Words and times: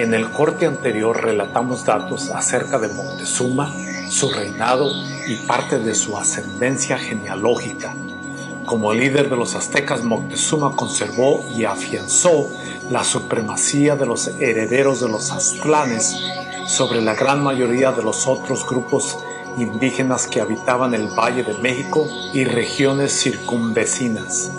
En 0.00 0.14
el 0.14 0.30
corte 0.30 0.64
anterior 0.64 1.22
relatamos 1.22 1.84
datos 1.84 2.30
acerca 2.30 2.78
de 2.78 2.88
Moctezuma, 2.88 3.70
su 4.08 4.30
reinado 4.30 4.90
y 5.26 5.36
parte 5.46 5.78
de 5.78 5.94
su 5.94 6.16
ascendencia 6.16 6.96
genealógica. 6.96 7.94
Como 8.64 8.94
líder 8.94 9.28
de 9.28 9.36
los 9.36 9.56
aztecas, 9.56 10.02
Moctezuma 10.02 10.74
conservó 10.74 11.44
y 11.54 11.64
afianzó 11.64 12.48
la 12.88 13.04
supremacía 13.04 13.94
de 13.94 14.06
los 14.06 14.28
herederos 14.40 15.02
de 15.02 15.10
los 15.10 15.32
aztlanes 15.32 16.16
sobre 16.66 17.02
la 17.02 17.14
gran 17.14 17.44
mayoría 17.44 17.92
de 17.92 18.02
los 18.02 18.26
otros 18.26 18.66
grupos 18.66 19.18
indígenas 19.58 20.26
que 20.26 20.40
habitaban 20.40 20.94
el 20.94 21.08
Valle 21.08 21.42
de 21.42 21.58
México 21.58 22.08
y 22.32 22.44
regiones 22.44 23.20
circunvecinas. 23.20 24.50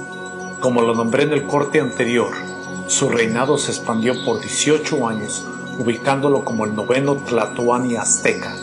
Como 0.59 0.83
lo 0.83 0.93
nombré 0.93 1.23
en 1.23 1.33
el 1.33 1.47
corte 1.47 1.79
anterior, 1.79 2.50
su 2.91 3.07
reinado 3.07 3.57
se 3.57 3.71
expandió 3.71 4.13
por 4.25 4.41
18 4.41 5.07
años, 5.07 5.45
ubicándolo 5.79 6.43
como 6.43 6.66
el 6.66 6.75
noveno 6.75 7.16
Tlatoani 7.16 7.95
azteca. 7.95 8.53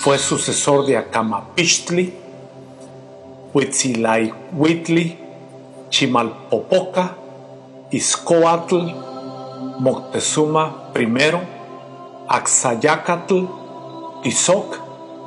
Fue 0.00 0.16
sucesor 0.16 0.86
de 0.86 0.96
Acamapichtli, 0.96 2.14
Huitzilahuitli, 3.52 5.18
Chimalpopoca, 5.90 7.14
Izcoatl, 7.90 8.94
Moctezuma 9.80 10.90
I, 10.98 11.06
Axayacatl, 12.28 13.44
Tizoc 14.22 14.78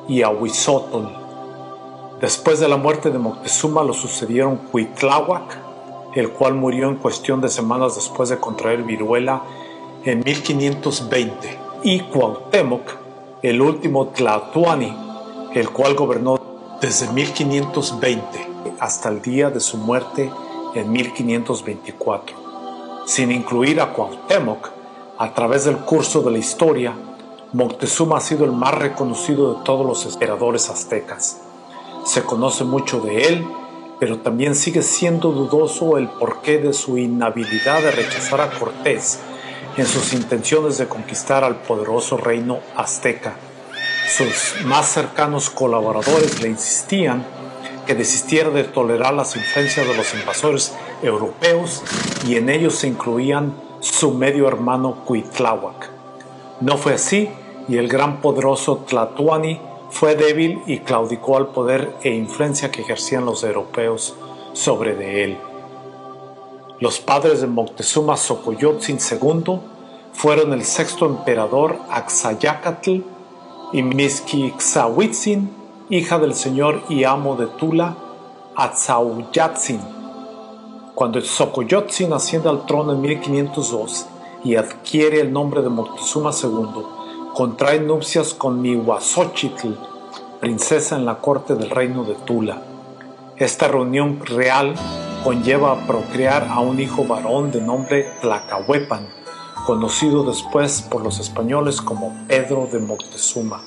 y 0.10 0.24
Ahuizotl. 0.24 1.06
Después 2.20 2.60
de 2.60 2.70
la 2.70 2.78
muerte 2.78 3.12
de 3.12 3.20
Moctezuma 3.20 3.84
lo 3.84 3.94
sucedieron 3.94 4.58
Cuitláhuac, 4.72 5.65
el 6.16 6.32
cual 6.32 6.56
murió 6.56 6.88
en 6.88 6.96
cuestión 6.96 7.42
de 7.42 7.50
semanas 7.50 7.96
después 7.96 8.30
de 8.30 8.40
contraer 8.40 8.84
viruela 8.84 9.44
en 10.06 10.24
1520, 10.24 11.60
y 11.84 12.00
Cuauhtémoc, 12.00 12.82
el 13.42 13.62
último 13.62 14.08
Tlatoani, 14.08 14.96
el 15.54 15.70
cual 15.70 15.94
gobernó 15.94 16.40
desde 16.82 17.12
1520 17.12 18.48
hasta 18.80 19.10
el 19.10 19.22
día 19.22 19.50
de 19.50 19.60
su 19.60 19.78
muerte 19.78 20.32
en 20.74 20.92
1524. 20.92 22.36
Sin 23.06 23.32
incluir 23.32 23.82
a 23.82 23.94
Cuauhtémoc, 23.94 24.70
a 25.18 25.34
través 25.34 25.66
del 25.66 25.78
curso 25.78 26.22
de 26.22 26.32
la 26.32 26.38
historia, 26.38 26.94
Moctezuma 27.54 28.18
ha 28.18 28.22
sido 28.22 28.46
el 28.46 28.52
más 28.52 28.74
reconocido 28.74 29.54
de 29.54 29.64
todos 29.64 29.86
los 29.86 30.06
emperadores 30.12 30.70
aztecas. 30.70 31.42
Se 32.04 32.24
conoce 32.24 32.64
mucho 32.64 33.00
de 33.00 33.22
él 33.28 33.48
pero 34.00 34.20
también 34.20 34.56
sigue 34.56 34.82
siendo 34.82 35.32
dudoso 35.32 35.98
el 35.98 36.08
porqué 36.08 36.58
de 36.58 36.74
su 36.74 36.98
inhabilidad 36.98 37.82
de 37.82 37.92
rechazar 37.92 38.42
a 38.42 38.52
Cortés 38.52 39.20
en 39.78 39.86
sus 39.86 40.14
intenciones 40.14 40.78
de 40.78 40.88
conquistar 40.88 41.44
al 41.44 41.58
poderoso 41.58 42.18
reino 42.18 42.60
azteca. 42.76 43.36
Sus 44.08 44.66
más 44.66 44.88
cercanos 44.88 45.50
colaboradores 45.50 46.42
le 46.42 46.50
insistían 46.50 47.26
que 47.86 47.96
desistiera 47.96 48.50
de 48.50 48.64
tolerar 48.64 49.14
las 49.14 49.36
influencias 49.36 49.88
de 49.88 49.96
los 49.96 50.14
invasores 50.14 50.74
europeos 51.02 51.84
y 52.28 52.36
en 52.36 52.50
ellos 52.50 52.76
se 52.76 52.88
incluían 52.88 53.54
su 53.80 54.14
medio 54.14 54.48
hermano 54.48 55.04
Cuitláhuac. 55.06 55.90
No 56.62 56.78
fue 56.78 56.94
así 56.94 57.30
y 57.68 57.78
el 57.78 57.88
gran 57.88 58.22
poderoso 58.22 58.86
Tlatuani 58.88 59.60
fue 59.90 60.16
débil 60.16 60.62
y 60.66 60.80
claudicó 60.80 61.38
al 61.38 61.48
poder 61.48 61.96
e 62.04 62.14
influencia 62.14 62.72
que 62.72 62.82
ejercían 62.82 63.26
los 63.26 63.44
europeos 63.44 64.16
sobre 64.54 64.96
de 64.96 65.24
él. 65.24 65.38
Los 66.80 67.00
padres 67.00 67.42
de 67.42 67.48
Moctezuma 67.48 68.18
Xocoyotzin 68.18 68.98
II 69.00 69.60
fueron 70.14 70.54
el 70.54 70.64
sexto 70.64 71.06
emperador 71.06 71.78
Axayacatl 71.90 73.02
y 73.72 73.84
Mizquixahuitzin, 73.84 75.50
hija 75.90 76.20
del 76.20 76.34
señor 76.34 76.84
y 76.90 77.04
amo 77.04 77.36
de 77.36 77.48
Tula, 77.48 77.96
Atzauyatzin. 78.56 79.80
Cuando 80.94 81.22
Xocoyotzin 81.22 82.14
asciende 82.14 82.50
al 82.50 82.66
trono 82.66 82.94
en 82.94 83.02
1502 83.02 84.08
y 84.44 84.56
adquiere 84.56 85.22
el 85.22 85.34
nombre 85.34 85.62
de 85.62 85.70
Moctezuma 85.70 86.32
II, 86.32 86.95
contrae 87.36 87.82
nupcias 87.82 88.34
con 88.34 88.62
Mihuazochitl, 88.62 89.74
princesa 90.40 90.96
en 90.96 91.06
la 91.06 91.18
corte 91.18 91.56
del 91.56 91.70
reino 91.70 92.06
de 92.06 92.16
Tula. 92.16 92.62
Esta 93.36 93.68
reunión 93.68 94.26
real 94.26 94.74
conlleva 95.22 95.74
a 95.74 95.86
procrear 95.86 96.48
a 96.50 96.62
un 96.62 96.80
hijo 96.80 97.04
varón 97.04 97.52
de 97.52 97.60
nombre 97.60 98.10
Tlacahuepan, 98.22 99.10
conocido 99.66 100.24
después 100.24 100.82
por 100.82 101.04
los 101.04 101.20
españoles 101.20 101.82
como 101.82 102.26
Pedro 102.26 102.70
de 102.72 102.80
Moctezuma. 102.80 103.62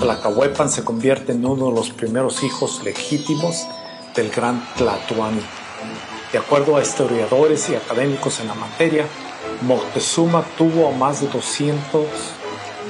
Tlacahuepan 0.00 0.70
se 0.70 0.82
convierte 0.82 1.32
en 1.32 1.44
uno 1.44 1.66
de 1.66 1.74
los 1.74 1.90
primeros 1.90 2.42
hijos 2.44 2.82
legítimos 2.82 3.66
del 4.14 4.30
gran 4.30 4.66
Tlatoani. 4.78 5.42
De 6.32 6.38
acuerdo 6.38 6.78
a 6.78 6.82
historiadores 6.82 7.68
y 7.68 7.74
académicos 7.74 8.40
en 8.40 8.48
la 8.48 8.54
materia, 8.54 9.04
Moctezuma 9.60 10.42
tuvo 10.56 10.88
a 10.88 10.92
más 10.92 11.20
de 11.20 11.28
200 11.28 12.06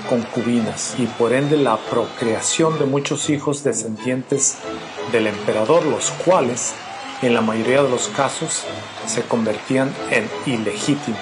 concubinas 0.08 0.94
y 0.98 1.06
por 1.06 1.32
ende 1.32 1.56
la 1.56 1.76
procreación 1.76 2.78
de 2.78 2.86
muchos 2.86 3.30
hijos 3.30 3.64
descendientes 3.64 4.58
del 5.12 5.26
emperador, 5.26 5.84
los 5.84 6.10
cuales 6.10 6.74
en 7.22 7.34
la 7.34 7.40
mayoría 7.40 7.82
de 7.82 7.88
los 7.88 8.08
casos 8.08 8.64
se 9.06 9.22
convertían 9.22 9.92
en 10.10 10.28
ilegítimos. 10.46 11.20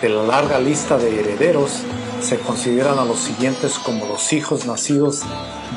De 0.00 0.08
la 0.08 0.22
larga 0.22 0.58
lista 0.58 0.98
de 0.98 1.20
herederos 1.20 1.80
se 2.20 2.38
consideran 2.38 2.98
a 2.98 3.04
los 3.04 3.18
siguientes 3.18 3.78
como 3.78 4.06
los 4.06 4.32
hijos 4.32 4.66
nacidos 4.66 5.22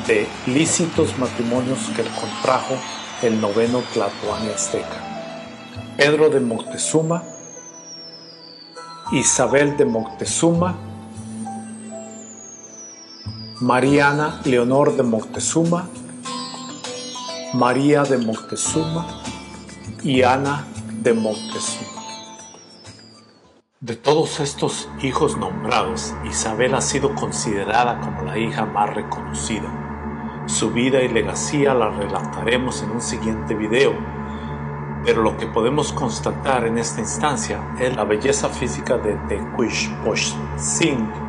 de 0.06 0.26
lícitos 0.46 1.18
matrimonios 1.18 1.78
que 1.94 2.02
contrajo 2.02 2.74
el 3.22 3.40
noveno 3.40 3.82
Tlatoani 3.92 4.48
azteca. 4.48 5.08
Pedro 5.96 6.30
de 6.30 6.40
Moctezuma, 6.40 7.22
Isabel 9.12 9.76
de 9.76 9.84
Moctezuma, 9.84 10.78
Mariana 13.60 14.40
Leonor 14.44 14.96
de 14.96 15.02
Moctezuma, 15.02 15.88
María 17.54 18.04
de 18.04 18.16
Moctezuma 18.16 19.04
y 20.04 20.22
Ana 20.22 20.64
de 21.02 21.12
Moctezuma. 21.12 22.04
De 23.80 23.96
todos 23.96 24.38
estos 24.38 24.88
hijos 25.02 25.36
nombrados, 25.36 26.14
Isabel 26.24 26.76
ha 26.76 26.80
sido 26.80 27.16
considerada 27.16 27.98
como 27.98 28.22
la 28.22 28.38
hija 28.38 28.64
más 28.64 28.94
reconocida. 28.94 30.44
Su 30.46 30.70
vida 30.70 31.02
y 31.02 31.08
legacía 31.08 31.74
la 31.74 31.90
relataremos 31.90 32.84
en 32.84 32.92
un 32.92 33.00
siguiente 33.00 33.56
video, 33.56 33.92
pero 35.04 35.22
lo 35.22 35.36
que 35.36 35.48
podemos 35.48 35.92
constatar 35.92 36.64
en 36.64 36.78
esta 36.78 37.00
instancia 37.00 37.74
es 37.80 37.96
la 37.96 38.04
belleza 38.04 38.50
física 38.50 38.98
de 38.98 39.14
Tecuishpochtsin 39.26 41.27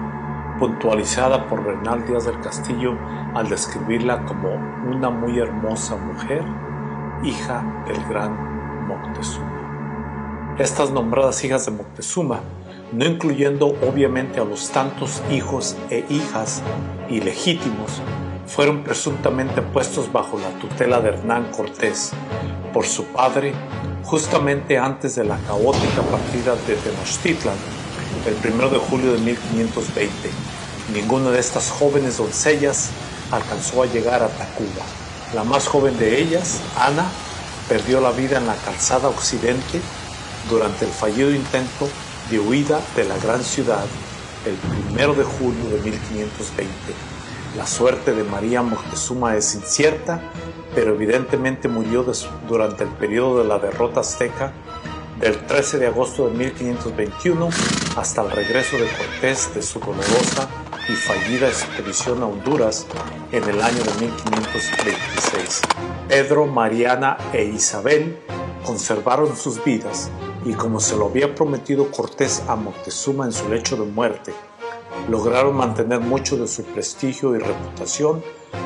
puntualizada 0.59 1.47
por 1.47 1.63
Bernal 1.63 2.05
Díaz 2.05 2.25
del 2.25 2.39
Castillo 2.41 2.97
al 3.33 3.47
describirla 3.49 4.25
como 4.25 4.53
una 4.89 5.09
muy 5.09 5.39
hermosa 5.39 5.95
mujer, 5.95 6.43
hija 7.23 7.63
del 7.87 8.03
gran 8.05 8.85
Moctezuma. 8.87 10.55
Estas 10.59 10.91
nombradas 10.91 11.43
hijas 11.43 11.65
de 11.65 11.71
Moctezuma, 11.71 12.41
no 12.91 13.05
incluyendo 13.05 13.67
obviamente 13.67 14.41
a 14.41 14.45
los 14.45 14.69
tantos 14.69 15.23
hijos 15.31 15.77
e 15.89 16.05
hijas 16.09 16.61
ilegítimos, 17.09 18.01
fueron 18.45 18.83
presuntamente 18.83 19.61
puestos 19.61 20.11
bajo 20.11 20.37
la 20.37 20.49
tutela 20.59 20.99
de 20.99 21.09
Hernán 21.09 21.51
Cortés 21.55 22.11
por 22.73 22.85
su 22.85 23.05
padre 23.05 23.53
justamente 24.03 24.77
antes 24.77 25.15
de 25.15 25.23
la 25.23 25.37
caótica 25.37 26.01
partida 26.01 26.55
de 26.67 26.75
Tenochtitlan 26.75 27.55
el 28.25 28.53
1 28.53 28.69
de 28.69 28.77
julio 28.77 29.13
de 29.13 29.19
1520. 29.19 30.48
Ninguna 30.93 31.29
de 31.29 31.39
estas 31.39 31.69
jóvenes 31.69 32.17
doncellas 32.17 32.89
alcanzó 33.31 33.83
a 33.83 33.85
llegar 33.85 34.23
a 34.23 34.27
Tacuba. 34.27 34.85
La 35.35 35.43
más 35.43 35.67
joven 35.67 35.97
de 35.99 36.19
ellas, 36.19 36.61
Ana, 36.79 37.05
perdió 37.67 38.01
la 38.01 38.11
vida 38.11 38.37
en 38.37 38.47
la 38.47 38.55
calzada 38.55 39.07
occidente 39.07 39.81
durante 40.49 40.85
el 40.85 40.91
fallido 40.91 41.31
intento 41.31 41.87
de 42.31 42.39
huida 42.39 42.81
de 42.95 43.03
la 43.03 43.17
gran 43.17 43.43
ciudad 43.43 43.85
el 44.45 44.57
1 44.99 45.13
de 45.13 45.23
julio 45.23 45.69
de 45.69 45.79
1520. 45.81 46.71
La 47.55 47.67
suerte 47.67 48.13
de 48.13 48.23
María 48.23 48.63
Moctezuma 48.63 49.35
es 49.35 49.53
incierta, 49.53 50.21
pero 50.73 50.95
evidentemente 50.95 51.67
murió 51.67 52.03
durante 52.47 52.83
el 52.83 52.89
periodo 52.91 53.43
de 53.43 53.47
la 53.47 53.59
derrota 53.59 53.99
azteca 53.99 54.53
del 55.19 55.45
13 55.45 55.77
de 55.77 55.87
agosto 55.87 56.27
de 56.27 56.35
1521 56.35 57.49
hasta 57.95 58.21
el 58.23 58.31
regreso 58.31 58.77
de 58.77 58.87
Cortés 58.87 59.53
de 59.53 59.61
su 59.61 59.79
dolorosa 59.79 60.47
y 60.89 60.95
fallida 60.95 61.47
expedición 61.47 62.23
a 62.23 62.25
Honduras 62.25 62.87
en 63.31 63.43
el 63.43 63.61
año 63.61 63.77
de 63.77 64.07
1526. 64.07 65.61
Pedro, 66.07 66.47
Mariana 66.47 67.17
e 67.31 67.45
Isabel 67.45 68.17
conservaron 68.65 69.35
sus 69.35 69.63
vidas 69.63 70.09
y 70.45 70.53
como 70.53 70.79
se 70.79 70.95
lo 70.95 71.05
había 71.05 71.35
prometido 71.35 71.91
Cortés 71.91 72.43
a 72.47 72.55
Moctezuma 72.55 73.25
en 73.25 73.31
su 73.31 73.47
lecho 73.49 73.77
de 73.77 73.85
muerte, 73.85 74.33
lograron 75.09 75.55
mantener 75.55 75.99
mucho 75.99 76.37
de 76.37 76.47
su 76.47 76.63
prestigio 76.63 77.35
y 77.35 77.39
reputación 77.39 78.23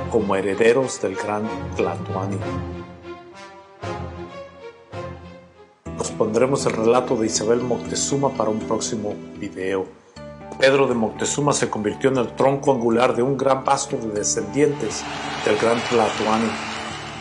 como 0.09 0.35
herederos 0.37 1.01
del 1.01 1.15
gran 1.15 1.43
Tlatoani. 1.75 2.37
Nos 5.97 6.11
pondremos 6.11 6.65
el 6.67 6.73
relato 6.73 7.17
de 7.17 7.25
Isabel 7.25 7.59
Moctezuma 7.59 8.29
para 8.29 8.49
un 8.49 8.59
próximo 8.59 9.13
video. 9.37 10.02
Pedro 10.59 10.87
de 10.87 10.93
Moctezuma 10.93 11.53
se 11.53 11.69
convirtió 11.69 12.09
en 12.09 12.17
el 12.17 12.35
tronco 12.35 12.71
angular 12.71 13.15
de 13.15 13.23
un 13.23 13.37
gran 13.37 13.63
pasto 13.63 13.97
de 13.97 14.07
descendientes 14.09 15.03
del 15.45 15.57
gran 15.57 15.79
Tlatoani, 15.89 16.49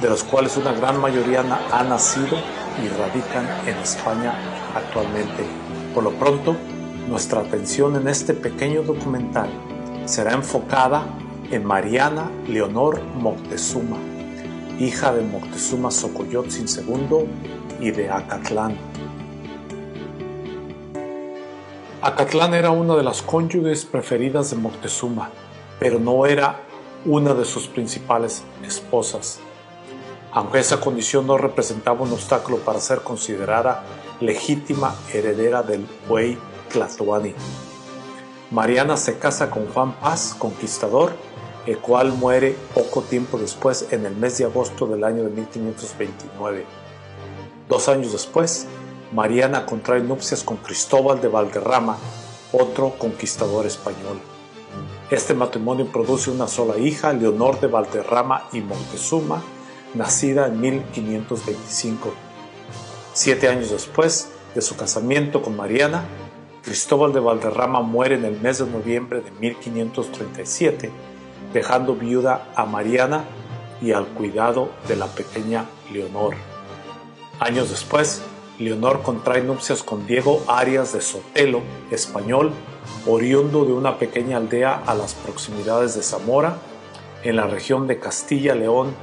de 0.01 0.09
los 0.09 0.23
cuales 0.25 0.57
una 0.57 0.73
gran 0.73 1.01
mayoría 1.01 1.41
ha 1.73 1.83
nacido 1.83 2.37
y 2.83 2.89
radican 2.89 3.47
en 3.67 3.77
España 3.79 4.35
actualmente. 4.75 5.45
Por 5.95 6.05
lo 6.05 6.13
pronto, 6.13 6.57
nuestra 7.09 7.41
atención 7.41 7.97
en 7.97 8.09
este 8.09 8.35
pequeño 8.35 8.83
documental 8.83 9.49
será 10.05 10.33
enfocada 10.33 11.05
en 11.51 11.65
Mariana 11.65 12.31
Leonor 12.47 13.03
Moctezuma, 13.15 13.99
hija 14.79 15.13
de 15.13 15.23
Moctezuma 15.23 15.91
Xocoyotzin 15.91 16.67
II 16.69 17.27
y 17.81 17.91
de 17.91 18.11
Acatlán. 18.11 18.77
Acatlán 22.03 22.55
era 22.55 22.71
una 22.71 22.97
de 22.97 23.03
las 23.03 23.23
cónyuges 23.23 23.85
preferidas 23.85 24.51
de 24.51 24.57
Moctezuma, 24.57 25.31
pero 25.79 25.99
no 25.99 26.27
era 26.27 26.61
una 27.05 27.33
de 27.35 27.45
sus 27.45 27.69
principales 27.69 28.43
esposas 28.65 29.41
aunque 30.33 30.59
esa 30.59 30.81
condición 30.81 31.27
no 31.27 31.37
representaba 31.37 32.03
un 32.03 32.13
obstáculo 32.13 32.59
para 32.59 32.81
ser 32.81 33.03
considerada 33.03 33.85
legítima 34.21 34.95
heredera 35.13 35.63
del 35.63 35.87
buey 36.09 36.39
Tlatoani. 36.73 37.35
Mariana 38.51 38.97
se 38.97 39.19
casa 39.19 39.51
con 39.51 39.67
Juan 39.69 39.93
Paz, 39.93 40.35
conquistador, 40.39 41.13
el 41.67 41.79
cual 41.79 42.13
muere 42.13 42.57
poco 42.75 43.03
tiempo 43.03 43.39
después, 43.39 43.89
en 43.91 44.07
el 44.07 44.17
mes 44.17 44.39
de 44.39 44.45
agosto 44.45 44.87
del 44.87 45.05
año 45.05 45.23
de 45.23 45.31
1529. 45.31 46.65
Dos 47.69 47.89
años 47.89 48.13
después, 48.13 48.67
Mariana 49.13 49.67
contrae 49.67 50.01
nupcias 50.01 50.43
con 50.43 50.57
Cristóbal 50.57 51.21
de 51.21 51.29
Valderrama, 51.29 51.99
otro 52.53 52.95
conquistador 52.99 53.67
español. 53.67 54.19
Este 55.11 55.35
matrimonio 55.35 55.87
produce 55.93 56.31
una 56.31 56.49
sola 56.49 56.79
hija, 56.79 57.13
Leonor 57.13 57.61
de 57.61 57.67
Valderrama 57.67 58.45
y 58.53 58.63
Montezuma, 58.63 59.43
nacida 59.93 60.47
en 60.47 60.59
1525. 60.61 62.11
Siete 63.13 63.49
años 63.49 63.71
después 63.71 64.31
de 64.55 64.63
su 64.63 64.77
casamiento 64.77 65.43
con 65.43 65.57
Mariana, 65.57 66.05
Cristóbal 66.63 67.13
de 67.13 67.21
Valderrama 67.21 67.83
muere 67.83 68.15
en 68.15 68.25
el 68.25 68.41
mes 68.41 68.59
de 68.59 68.67
noviembre 68.67 69.21
de 69.21 69.31
1537, 69.33 70.91
dejando 71.53 71.95
viuda 71.97 72.49
a 72.57 72.65
Mariana 72.65 73.25
y 73.83 73.93
al 73.93 74.07
cuidado 74.07 74.71
de 74.89 74.97
la 74.97 75.09
pequeña 75.09 75.67
Leonor. 75.93 76.35
Años 77.41 77.69
después, 77.69 78.23
Leonor 78.63 79.03
contrae 79.03 79.43
nupcias 79.43 79.83
con 79.83 80.07
Diego 80.07 80.43
Arias 80.47 80.93
de 80.93 81.01
Sotelo, 81.01 81.61
español, 81.91 82.53
oriundo 83.07 83.65
de 83.65 83.73
una 83.73 83.99
pequeña 83.99 84.39
aldea 84.39 84.83
a 84.87 84.95
las 84.95 85.15
proximidades 85.15 85.95
de 85.95 86.03
Zamora, 86.03 86.57
en 87.23 87.37
la 87.37 87.47
región 87.47 87.87
de 87.87 87.99
Castilla-León, 87.99 88.95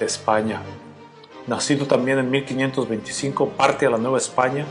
España. 0.00 0.62
Nacido 1.46 1.86
también 1.86 2.18
en 2.18 2.30
1525, 2.30 3.50
parte 3.50 3.86
a 3.86 3.90
la 3.90 3.98
Nueva 3.98 4.18
España 4.18 4.64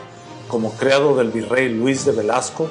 como 0.47 0.73
creado 0.73 1.15
del 1.15 1.29
virrey 1.29 1.69
Luis 1.69 2.05
de 2.05 2.11
Velasco 2.11 2.69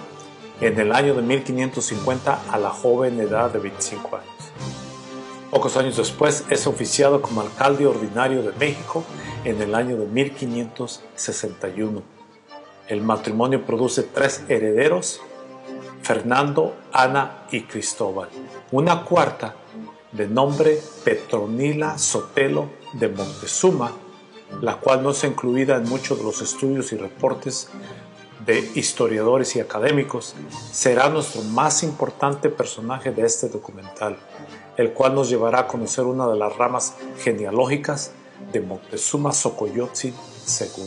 en 0.61 0.79
el 0.79 0.93
año 0.93 1.15
de 1.15 1.23
1550 1.23 2.43
a 2.51 2.59
la 2.59 2.71
joven 2.71 3.21
edad 3.21 3.51
de 3.53 3.61
25 3.61 4.17
años. 4.17 4.38
Pocos 5.51 5.79
años 5.79 5.97
después 5.97 6.45
es 6.51 6.67
oficiado 6.67 7.23
como 7.23 7.41
alcalde 7.41 7.87
ordinario 7.87 8.43
de 8.43 8.53
México 8.53 9.03
en 9.45 9.63
el 9.63 9.75
año 9.75 9.97
de 9.97 10.05
1561. 10.07 12.03
El 12.87 13.01
matrimonio 13.01 13.65
produce 13.65 14.03
tres 14.03 14.43
herederos, 14.49 15.23
Fernando, 16.03 16.77
Ana 16.93 17.47
y 17.51 17.63
Cristóbal. 17.63 18.29
Una 18.73 19.05
cuarta 19.05 19.55
de 20.13 20.29
nombre 20.29 20.79
Petronila 21.03 21.97
Sotelo 21.97 22.69
de 22.93 23.09
Montezuma, 23.09 23.93
la 24.61 24.77
cual 24.77 25.03
no 25.03 25.13
es 25.13 25.25
incluida 25.25 25.77
en 25.77 25.89
muchos 25.89 26.19
de 26.19 26.25
los 26.25 26.43
estudios 26.43 26.93
y 26.93 26.99
reportes 26.99 27.71
de 28.45 28.71
historiadores 28.75 29.57
y 29.57 29.61
académicos, 29.61 30.35
será 30.73 31.09
nuestro 31.09 31.43
más 31.43 31.83
importante 31.83 32.51
personaje 32.51 33.13
de 33.13 33.25
este 33.27 33.49
documental, 33.49 34.19
el 34.79 34.93
cual 34.93 35.15
nos 35.15 35.29
llevará 35.29 35.61
a 35.61 35.67
conocer 35.67 36.05
una 36.05 36.27
de 36.29 36.37
las 36.37 36.57
ramas 36.57 36.95
genealógicas 37.19 38.13
de 38.53 38.61
Montezuma 38.61 39.33
Xocoyotzin 39.33 40.15
II. 40.15 40.87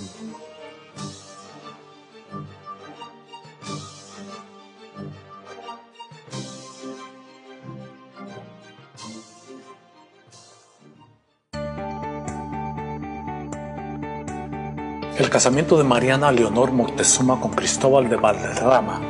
El 15.17 15.29
casamiento 15.29 15.77
de 15.77 15.83
Mariana 15.83 16.31
Leonor 16.31 16.71
Moctezuma 16.71 17.39
con 17.39 17.51
Cristóbal 17.51 18.09
de 18.09 18.15
Valderrama, 18.15 19.01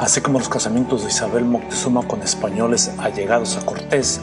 así 0.00 0.22
como 0.22 0.38
los 0.38 0.48
casamientos 0.48 1.02
de 1.02 1.10
Isabel 1.10 1.44
Moctezuma 1.44 2.02
con 2.08 2.22
españoles 2.22 2.90
allegados 2.98 3.58
a 3.58 3.66
Cortés, 3.66 4.22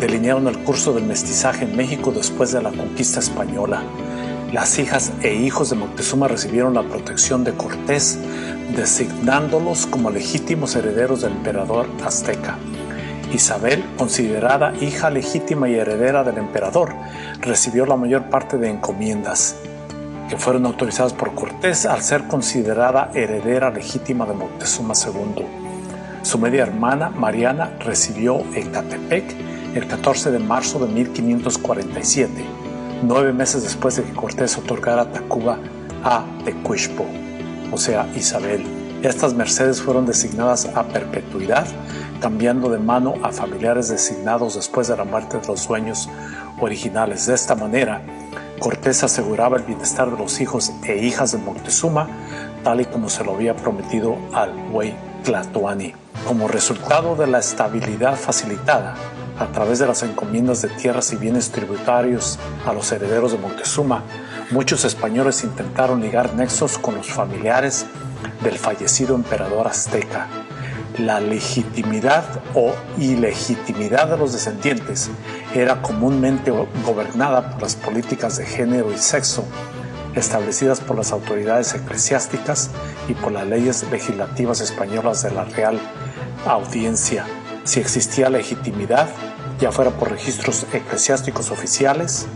delinearon 0.00 0.48
el 0.48 0.58
curso 0.64 0.92
del 0.92 1.04
mestizaje 1.04 1.64
en 1.64 1.76
México 1.76 2.10
después 2.10 2.50
de 2.50 2.60
la 2.60 2.72
conquista 2.72 3.20
española. 3.20 3.84
Las 4.52 4.80
hijas 4.80 5.12
e 5.22 5.32
hijos 5.32 5.70
de 5.70 5.76
Moctezuma 5.76 6.26
recibieron 6.26 6.74
la 6.74 6.82
protección 6.82 7.44
de 7.44 7.52
Cortés, 7.52 8.18
designándolos 8.76 9.86
como 9.86 10.10
legítimos 10.10 10.74
herederos 10.74 11.20
del 11.22 11.32
emperador 11.32 11.86
azteca. 12.04 12.58
Isabel, 13.32 13.84
considerada 13.96 14.74
hija 14.80 15.08
legítima 15.08 15.68
y 15.68 15.76
heredera 15.76 16.24
del 16.24 16.38
emperador, 16.38 16.96
recibió 17.40 17.86
la 17.86 17.96
mayor 17.96 18.28
parte 18.28 18.58
de 18.58 18.70
encomiendas 18.70 19.54
fueron 20.36 20.66
autorizadas 20.66 21.12
por 21.12 21.34
Cortés 21.34 21.86
al 21.86 22.02
ser 22.02 22.26
considerada 22.26 23.10
heredera 23.14 23.70
legítima 23.70 24.26
de 24.26 24.34
Moctezuma 24.34 24.94
II. 24.94 25.44
Su 26.22 26.38
media 26.38 26.62
hermana, 26.62 27.10
Mariana, 27.10 27.76
recibió 27.80 28.40
en 28.54 28.70
Catepec 28.70 29.24
el 29.74 29.86
14 29.86 30.30
de 30.30 30.38
marzo 30.38 30.78
de 30.78 30.92
1547, 30.92 32.44
nueve 33.02 33.32
meses 33.32 33.62
después 33.62 33.96
de 33.96 34.04
que 34.04 34.12
Cortés 34.12 34.56
otorgara 34.56 35.10
Tacuba 35.10 35.58
a 36.04 36.24
Tecuishpo, 36.44 37.06
o 37.70 37.76
sea, 37.76 38.06
Isabel. 38.14 38.64
Estas 39.02 39.34
mercedes 39.34 39.82
fueron 39.82 40.06
designadas 40.06 40.66
a 40.66 40.84
perpetuidad, 40.84 41.66
cambiando 42.20 42.70
de 42.70 42.78
mano 42.78 43.14
a 43.22 43.32
familiares 43.32 43.88
designados 43.88 44.54
después 44.54 44.86
de 44.86 44.96
la 44.96 45.04
muerte 45.04 45.38
de 45.38 45.46
los 45.48 45.66
dueños 45.66 46.08
originales. 46.60 47.26
De 47.26 47.34
esta 47.34 47.56
manera, 47.56 48.00
Cortés 48.62 49.02
aseguraba 49.02 49.56
el 49.56 49.64
bienestar 49.64 50.08
de 50.08 50.16
los 50.16 50.40
hijos 50.40 50.70
e 50.84 50.96
hijas 50.98 51.32
de 51.32 51.38
Moctezuma, 51.38 52.06
tal 52.62 52.80
y 52.80 52.84
como 52.84 53.10
se 53.10 53.24
lo 53.24 53.34
había 53.34 53.56
prometido 53.56 54.16
al 54.32 54.52
buey 54.70 54.94
Tlatoani. 55.24 55.92
Como 56.28 56.46
resultado 56.46 57.16
de 57.16 57.26
la 57.26 57.40
estabilidad 57.40 58.14
facilitada 58.14 58.94
a 59.36 59.46
través 59.46 59.80
de 59.80 59.88
las 59.88 60.04
encomiendas 60.04 60.62
de 60.62 60.68
tierras 60.68 61.12
y 61.12 61.16
bienes 61.16 61.50
tributarios 61.50 62.38
a 62.64 62.72
los 62.72 62.92
herederos 62.92 63.32
de 63.32 63.38
Moctezuma, 63.38 64.04
muchos 64.52 64.84
españoles 64.84 65.42
intentaron 65.42 66.00
ligar 66.00 66.32
nexos 66.34 66.78
con 66.78 66.94
los 66.94 67.08
familiares 67.10 67.86
del 68.44 68.58
fallecido 68.58 69.16
emperador 69.16 69.66
azteca 69.66 70.28
la 70.98 71.20
legitimidad 71.20 72.24
o 72.54 72.74
ilegitimidad 72.98 74.08
de 74.08 74.18
los 74.18 74.32
descendientes 74.32 75.10
era 75.54 75.80
comúnmente 75.80 76.50
gobernada 76.84 77.52
por 77.52 77.62
las 77.62 77.76
políticas 77.76 78.36
de 78.36 78.46
género 78.46 78.92
y 78.92 78.98
sexo 78.98 79.44
establecidas 80.14 80.80
por 80.80 80.96
las 80.96 81.12
autoridades 81.12 81.74
eclesiásticas 81.74 82.70
y 83.08 83.14
por 83.14 83.32
las 83.32 83.46
leyes 83.46 83.84
legislativas 83.90 84.60
españolas 84.60 85.22
de 85.22 85.30
la 85.30 85.44
Real 85.44 85.78
Audiencia. 86.46 87.24
Si 87.64 87.80
existía 87.80 88.28
legitimidad, 88.28 89.08
ya 89.58 89.72
fuera 89.72 89.92
por 89.92 90.10
registros 90.10 90.66
eclesiásticos 90.72 91.50
oficiales, 91.50 92.26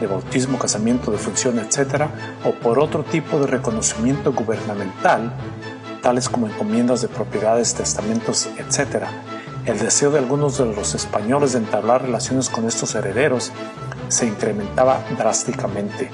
de 0.00 0.06
bautismo, 0.06 0.58
casamiento, 0.58 1.10
de 1.10 1.18
función, 1.18 1.58
etc., 1.58 2.06
o 2.44 2.52
por 2.52 2.78
otro 2.78 3.02
tipo 3.02 3.38
de 3.40 3.46
reconocimiento 3.46 4.32
gubernamental, 4.32 5.32
tales 6.06 6.28
como 6.28 6.46
encomiendas 6.46 7.02
de 7.02 7.08
propiedades, 7.08 7.74
testamentos, 7.74 8.48
etc. 8.58 9.06
El 9.64 9.80
deseo 9.80 10.12
de 10.12 10.20
algunos 10.20 10.56
de 10.56 10.64
los 10.64 10.94
españoles 10.94 11.54
de 11.54 11.58
entablar 11.58 12.02
relaciones 12.02 12.48
con 12.48 12.64
estos 12.64 12.94
herederos 12.94 13.50
se 14.06 14.26
incrementaba 14.26 15.04
drásticamente. 15.18 16.08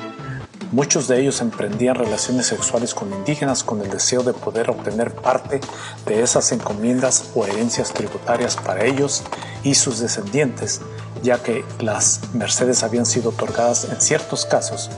Muchos 0.70 1.08
de 1.08 1.20
ellos 1.20 1.42
emprendían 1.42 1.96
relaciones 1.96 2.46
sexuales 2.46 2.94
con 2.94 3.12
indígenas 3.12 3.62
con 3.64 3.82
el 3.82 3.90
deseo 3.90 4.22
de 4.22 4.32
poder 4.32 4.70
obtener 4.70 5.14
parte 5.14 5.60
de 6.06 6.22
esas 6.22 6.52
encomiendas 6.52 7.30
o 7.34 7.44
herencias 7.44 7.92
tributarias 7.92 8.56
para 8.56 8.86
ellos 8.86 9.22
y 9.62 9.74
sus 9.74 9.98
descendientes, 9.98 10.80
ya 11.22 11.42
que 11.42 11.66
las 11.80 12.32
mercedes 12.32 12.82
habían 12.82 13.04
sido 13.04 13.28
otorgadas 13.28 13.84
en 13.84 14.00
ciertos 14.00 14.46
casos, 14.46 14.88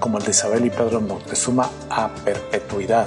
como 0.00 0.18
el 0.18 0.24
de 0.24 0.32
Isabel 0.32 0.66
y 0.66 0.70
Pedro 0.70 1.00
Moctezuma, 1.00 1.70
a 1.88 2.08
perpetuidad. 2.24 3.06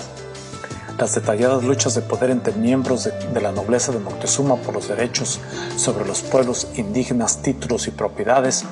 Las 0.98 1.16
detalladas 1.16 1.64
luchas 1.64 1.96
de 1.96 2.02
poder 2.02 2.30
entre 2.30 2.54
miembros 2.54 3.06
de, 3.06 3.42
la 3.42 3.52
nobleza 3.52 3.92
de 3.92 4.00
Moctezuma 4.00 4.58
por 4.58 4.76
los 4.76 4.88
derechos 4.88 5.40
sobre 5.76 6.06
los 6.06 6.22
pueblos 6.22 6.68
indígenas, 6.76 7.42
títulos 7.42 7.88
y 7.88 7.92
propiedades 7.92 8.64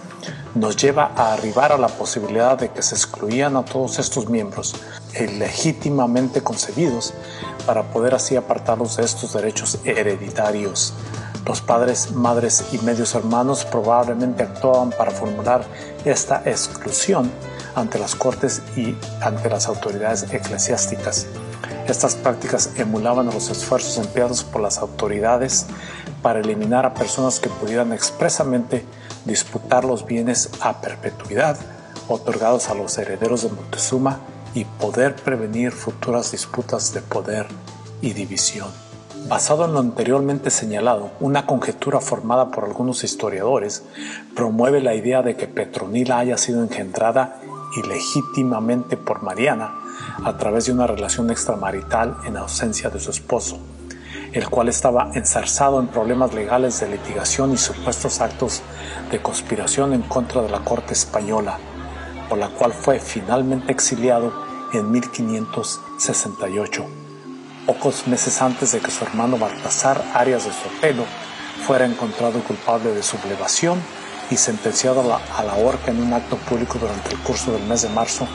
nos 0.53 0.75
lleva 0.77 1.11
a 1.15 1.33
arribar 1.33 1.71
a 1.71 1.77
la 1.77 1.87
posibilidad 1.87 2.59
de 2.59 2.69
que 2.69 2.83
se 2.83 2.93
excluían 2.93 3.55
a 3.55 3.65
todos 3.65 3.97
estos 3.97 4.29
miembros 4.29 4.75
ilegítimamente 5.19 6.43
concebidos 6.43 7.13
para 7.65 7.83
poder 7.91 8.13
así 8.13 8.35
apartarlos 8.35 8.97
de 8.97 9.03
estos 9.03 9.33
derechos 9.33 9.79
hereditarios. 9.83 10.93
Los 11.45 11.61
padres, 11.61 12.11
madres 12.11 12.65
y 12.71 12.77
medios 12.79 13.15
hermanos 13.15 13.65
probablemente 13.65 14.43
actuaban 14.43 14.91
para 14.91 15.09
formular 15.09 15.63
esta 16.05 16.43
exclusión 16.45 17.31
ante 17.73 17.97
las 17.97 18.15
cortes 18.15 18.61
y 18.75 18.95
ante 19.21 19.49
las 19.49 19.67
autoridades 19.67 20.31
eclesiásticas. 20.31 21.25
Estas 21.87 22.15
prácticas 22.15 22.71
emulaban 22.75 23.27
los 23.27 23.49
esfuerzos 23.49 23.97
empleados 23.97 24.43
por 24.43 24.61
las 24.61 24.77
autoridades 24.79 25.65
para 26.21 26.39
eliminar 26.39 26.85
a 26.85 26.93
personas 26.93 27.39
que 27.39 27.49
pudieran 27.49 27.93
expresamente 27.93 28.85
disputar 29.25 29.83
los 29.83 30.05
bienes 30.05 30.49
a 30.61 30.81
perpetuidad 30.81 31.57
otorgados 32.07 32.69
a 32.69 32.73
los 32.73 32.97
herederos 32.97 33.43
de 33.43 33.49
Montezuma 33.49 34.19
y 34.53 34.65
poder 34.65 35.15
prevenir 35.15 35.71
futuras 35.71 36.31
disputas 36.31 36.93
de 36.93 37.01
poder 37.01 37.47
y 38.01 38.13
división. 38.13 38.69
Basado 39.27 39.65
en 39.65 39.73
lo 39.73 39.79
anteriormente 39.79 40.49
señalado, 40.49 41.11
una 41.19 41.45
conjetura 41.45 42.01
formada 42.01 42.51
por 42.51 42.65
algunos 42.65 43.03
historiadores 43.03 43.83
promueve 44.35 44.81
la 44.81 44.95
idea 44.95 45.21
de 45.21 45.37
que 45.37 45.47
Petronila 45.47 46.19
haya 46.19 46.37
sido 46.37 46.63
engendrada 46.63 47.39
ilegítimamente 47.77 48.97
por 48.97 49.21
Mariana 49.23 49.80
a 50.23 50.37
través 50.37 50.65
de 50.65 50.71
una 50.71 50.87
relación 50.87 51.29
extramarital 51.31 52.17
en 52.25 52.37
ausencia 52.37 52.89
de 52.89 52.99
su 52.99 53.11
esposo, 53.11 53.59
el 54.33 54.47
cual 54.49 54.69
estaba 54.69 55.11
ensarzado 55.13 55.79
en 55.79 55.87
problemas 55.87 56.33
legales 56.33 56.79
de 56.79 56.89
litigación 56.89 57.51
y 57.53 57.57
supuestos 57.57 58.21
actos 58.21 58.61
de 59.09 59.21
conspiración 59.21 59.93
en 59.93 60.03
contra 60.03 60.41
de 60.41 60.49
la 60.49 60.59
corte 60.59 60.93
española, 60.93 61.57
por 62.29 62.37
la 62.37 62.49
cual 62.49 62.71
fue 62.71 62.99
finalmente 62.99 63.71
exiliado 63.71 64.31
en 64.73 64.89
1568, 64.91 66.85
pocos 67.65 68.07
meses 68.07 68.41
antes 68.41 68.71
de 68.71 68.79
que 68.79 68.91
su 68.91 69.03
hermano 69.03 69.37
Baltasar 69.37 70.01
Arias 70.13 70.45
de 70.45 70.53
Sotelo 70.53 71.03
fuera 71.65 71.85
encontrado 71.85 72.41
culpable 72.43 72.93
de 72.93 73.03
sublevación 73.03 73.79
y 74.29 74.37
sentenciado 74.37 75.01
a 75.01 75.03
la, 75.03 75.21
a 75.37 75.43
la 75.43 75.55
horca 75.55 75.91
en 75.91 76.01
un 76.01 76.13
acto 76.13 76.37
público 76.37 76.79
durante 76.79 77.11
el 77.11 77.19
curso 77.19 77.51
del 77.51 77.63
mes 77.63 77.81
de 77.81 77.89
marzo 77.89 78.27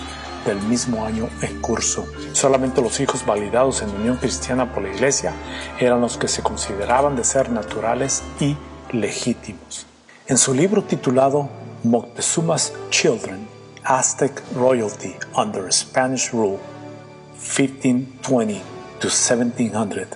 del 0.46 0.60
mismo 0.62 1.04
año 1.04 1.28
en 1.42 1.60
curso. 1.60 2.06
Solamente 2.32 2.80
los 2.80 3.00
hijos 3.00 3.26
validados 3.26 3.82
en 3.82 3.90
unión 3.90 4.16
cristiana 4.16 4.72
por 4.72 4.82
la 4.82 4.94
Iglesia 4.94 5.32
eran 5.78 6.00
los 6.00 6.16
que 6.16 6.28
se 6.28 6.42
consideraban 6.42 7.16
de 7.16 7.24
ser 7.24 7.50
naturales 7.50 8.22
y 8.40 8.56
legítimos. 8.92 9.86
En 10.26 10.38
su 10.38 10.54
libro 10.54 10.82
titulado 10.82 11.48
Moctezuma's 11.84 12.72
Children, 12.90 13.46
Aztec 13.84 14.42
Royalty 14.54 15.14
Under 15.36 15.72
Spanish 15.72 16.32
Rule, 16.32 16.58
1520 17.38 18.60
to 19.00 19.08
1700, 19.08 20.08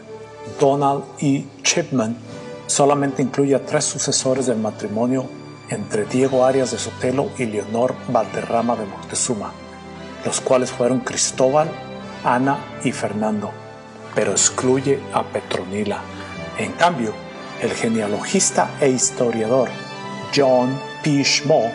Donald 0.58 1.04
E. 1.20 1.44
Chipman 1.62 2.16
solamente 2.66 3.22
incluye 3.22 3.54
a 3.54 3.64
tres 3.64 3.84
sucesores 3.84 4.46
del 4.46 4.58
matrimonio 4.58 5.28
entre 5.68 6.04
Diego 6.04 6.44
Arias 6.44 6.72
de 6.72 6.78
Sotelo 6.78 7.30
y 7.38 7.46
Leonor 7.46 7.94
Valderrama 8.08 8.76
de 8.76 8.86
Moctezuma, 8.86 9.52
los 10.24 10.40
cuales 10.40 10.70
fueron 10.70 11.00
Cristóbal, 11.00 11.68
Ana 12.24 12.58
y 12.84 12.92
Fernando, 12.92 13.50
pero 14.14 14.32
excluye 14.32 15.00
a 15.12 15.22
Petronila. 15.22 16.00
En 16.58 16.72
cambio, 16.72 17.12
el 17.60 17.72
genealogista 17.72 18.70
e 18.80 18.88
historiador 18.88 19.68
John 20.34 20.78
P. 21.02 21.22
Schmo 21.24 21.70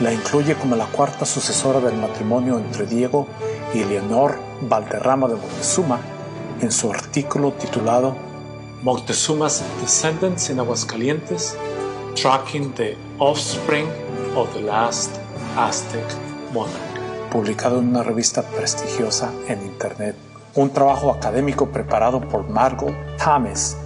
la 0.00 0.12
incluye 0.12 0.54
como 0.56 0.76
la 0.76 0.86
cuarta 0.86 1.24
sucesora 1.24 1.80
del 1.80 1.96
matrimonio 1.96 2.58
entre 2.58 2.86
Diego 2.86 3.28
y 3.72 3.84
Leonor 3.84 4.38
Valderrama 4.62 5.28
de 5.28 5.36
Moctezuma 5.36 6.00
en 6.60 6.70
su 6.70 6.90
artículo 6.90 7.52
titulado 7.52 8.16
Moctezuma's 8.82 9.62
Descendants 9.80 10.50
in 10.50 10.58
Aguascalientes, 10.58 11.56
Tracking 12.14 12.72
the 12.74 12.96
Offspring 13.18 13.88
of 14.36 14.52
the 14.52 14.60
Last 14.60 15.10
Aztec 15.56 16.04
Monarch 16.52 16.93
publicado 17.34 17.80
en 17.80 17.88
una 17.88 18.04
revista 18.04 18.42
prestigiosa 18.42 19.32
en 19.48 19.60
Internet. 19.62 20.14
Un 20.54 20.70
trabajo 20.70 21.10
académico 21.10 21.66
preparado 21.66 22.20
por 22.20 22.48
Margot 22.48 22.94
Thomas 23.18 23.76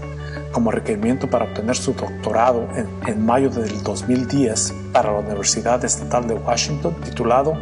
como 0.52 0.70
requerimiento 0.70 1.30
para 1.30 1.46
obtener 1.46 1.74
su 1.74 1.94
doctorado 1.94 2.68
en, 3.06 3.24
mayo 3.24 3.48
del 3.48 3.82
2010 3.82 4.74
para 4.92 5.12
la 5.12 5.20
Universidad 5.20 5.82
Estatal 5.82 6.28
de 6.28 6.34
Washington 6.34 6.94
titulado 7.02 7.54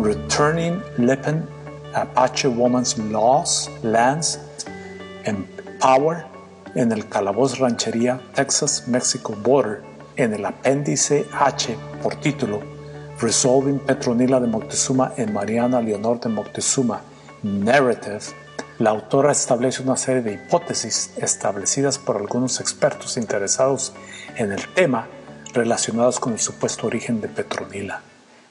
Returning 0.00 0.80
Lippen 0.98 1.44
Apache 1.92 2.46
Woman's 2.46 2.96
Laws, 2.96 3.68
Lands 3.82 4.38
and 5.26 5.44
Power 5.80 6.24
en 6.76 6.92
el 6.92 7.08
Calaboz 7.08 7.58
Ranchería 7.58 8.20
Texas-Mexico 8.36 9.34
Border 9.42 9.82
en 10.14 10.34
el 10.34 10.46
apéndice 10.46 11.26
H 11.32 11.76
por 12.00 12.14
título 12.14 12.79
Resolving 13.20 13.80
Petronila 13.80 14.40
de 14.40 14.46
Moctezuma 14.46 15.12
en 15.18 15.34
Mariana 15.34 15.82
Leonor 15.82 16.20
de 16.20 16.30
Moctezuma 16.30 17.02
Narrative, 17.42 18.20
la 18.78 18.88
autora 18.90 19.32
establece 19.32 19.82
una 19.82 19.98
serie 19.98 20.22
de 20.22 20.32
hipótesis 20.32 21.12
establecidas 21.18 21.98
por 21.98 22.16
algunos 22.16 22.60
expertos 22.60 23.18
interesados 23.18 23.92
en 24.36 24.52
el 24.52 24.66
tema 24.68 25.06
relacionadas 25.52 26.18
con 26.18 26.32
el 26.32 26.38
supuesto 26.38 26.86
origen 26.86 27.20
de 27.20 27.28
Petronila. 27.28 28.00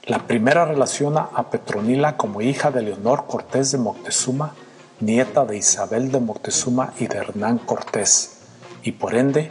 La 0.06 0.28
primera 0.28 0.66
relaciona 0.66 1.30
a 1.34 1.50
Petronila 1.50 2.16
como 2.16 2.42
hija 2.42 2.70
de 2.70 2.84
Leonor 2.84 3.26
Cortés 3.26 3.72
de 3.72 3.80
Moctezuma, 3.80 4.54
nieta 5.00 5.46
de 5.46 5.58
Isabel 5.58 6.12
de 6.12 6.20
Moctezuma 6.20 6.94
y 7.00 7.08
de 7.08 7.18
Hernán 7.18 7.58
Cortés, 7.58 8.42
y 8.84 8.92
por 8.92 9.16
ende 9.16 9.50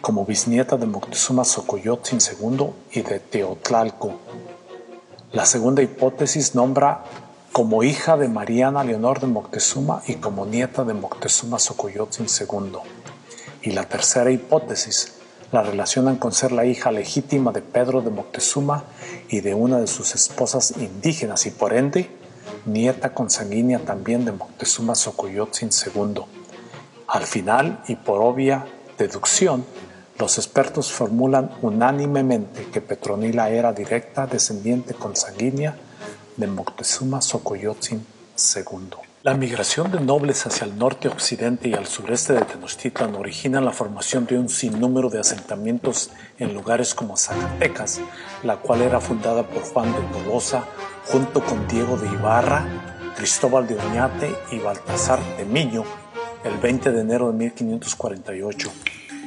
como 0.00 0.24
bisnieta 0.24 0.76
de 0.76 0.86
Moctezuma 0.86 1.44
Xocoyotzin 1.44 2.20
II 2.20 2.66
y 2.92 3.02
de 3.02 3.18
Teotlalco, 3.18 4.20
la 5.32 5.46
segunda 5.46 5.80
hipótesis 5.80 6.56
nombra 6.56 7.04
como 7.52 7.84
hija 7.84 8.16
de 8.16 8.28
Mariana 8.28 8.82
Leonor 8.82 9.20
de 9.20 9.28
Moctezuma 9.28 10.02
y 10.08 10.16
como 10.16 10.44
nieta 10.44 10.82
de 10.82 10.94
Moctezuma 10.94 11.58
Xocoyotzin 11.58 12.26
II. 12.26 12.78
Y 13.62 13.70
la 13.70 13.88
tercera 13.88 14.32
hipótesis 14.32 15.12
la 15.52 15.62
relacionan 15.62 16.16
con 16.16 16.32
ser 16.32 16.50
la 16.50 16.64
hija 16.64 16.90
legítima 16.90 17.52
de 17.52 17.62
Pedro 17.62 18.02
de 18.02 18.10
Moctezuma 18.10 18.84
y 19.28 19.40
de 19.40 19.54
una 19.54 19.78
de 19.78 19.86
sus 19.86 20.16
esposas 20.16 20.74
indígenas 20.78 21.46
y 21.46 21.50
por 21.50 21.74
ende 21.74 22.10
nieta 22.66 23.14
consanguínea 23.14 23.78
también 23.80 24.24
de 24.24 24.32
Moctezuma 24.32 24.96
Xocoyotzin 24.96 25.70
II. 25.94 26.22
Al 27.06 27.22
final, 27.22 27.82
y 27.86 27.94
por 27.94 28.20
obvia 28.20 28.66
deducción, 28.98 29.64
los 30.20 30.36
expertos 30.36 30.92
formulan 30.92 31.50
unánimemente 31.62 32.66
que 32.70 32.82
Petronila 32.82 33.48
era 33.48 33.72
directa 33.72 34.26
descendiente 34.26 34.92
consanguínea 34.92 35.74
de 36.36 36.46
Moctezuma 36.46 37.22
Xocoyotzin 37.22 38.04
II. 38.36 38.90
La 39.22 39.34
migración 39.34 39.90
de 39.90 40.00
nobles 40.00 40.46
hacia 40.46 40.66
el 40.66 40.76
norte, 40.76 41.08
occidente 41.08 41.68
y 41.68 41.74
al 41.74 41.86
sureste 41.86 42.34
de 42.34 42.42
Tenochtitlan 42.42 43.14
origina 43.14 43.62
la 43.62 43.72
formación 43.72 44.26
de 44.26 44.38
un 44.38 44.50
sinnúmero 44.50 45.08
de 45.08 45.20
asentamientos 45.20 46.10
en 46.38 46.52
lugares 46.52 46.94
como 46.94 47.16
Zacatecas, 47.16 48.00
la 48.42 48.56
cual 48.56 48.82
era 48.82 49.00
fundada 49.00 49.42
por 49.42 49.62
Juan 49.62 49.92
de 49.92 50.00
Tolosa 50.12 50.64
junto 51.06 51.42
con 51.42 51.66
Diego 51.66 51.96
de 51.96 52.08
Ibarra, 52.08 52.66
Cristóbal 53.16 53.66
de 53.66 53.76
Oñate 53.76 54.34
y 54.52 54.58
Baltasar 54.58 55.18
de 55.38 55.44
Miño 55.46 55.84
el 56.44 56.56
20 56.58 56.92
de 56.92 57.00
enero 57.00 57.30
de 57.30 57.38
1548. 57.38 58.70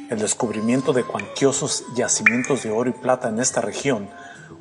El 0.09 0.19
descubrimiento 0.19 0.93
de 0.93 1.03
cuantiosos 1.03 1.85
yacimientos 1.95 2.63
de 2.63 2.71
oro 2.71 2.89
y 2.89 2.93
plata 2.93 3.29
en 3.29 3.39
esta 3.39 3.61
región 3.61 4.09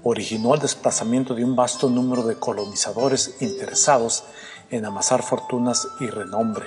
originó 0.03 0.55
el 0.55 0.61
desplazamiento 0.61 1.35
de 1.35 1.45
un 1.45 1.57
vasto 1.57 1.91
número 1.91 2.23
de 2.23 2.37
colonizadores 2.37 3.37
interesados 3.41 4.25
en 4.71 4.85
amasar 4.85 5.23
fortunas 5.23 5.87
y 6.01 6.07
renombre. 6.07 6.67